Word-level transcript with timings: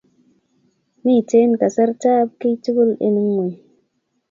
Miten 1.03 1.49
kasartab 1.59 2.27
ki 2.39 2.49
tugul 2.63 2.91
eng' 3.05 3.21
ng'wony. 3.25 3.53